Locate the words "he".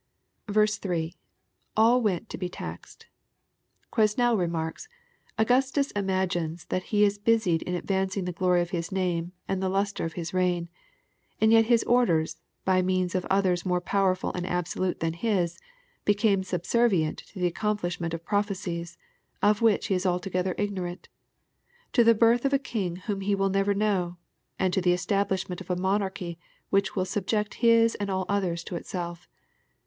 2.41-2.49, 19.85-19.93, 23.21-23.35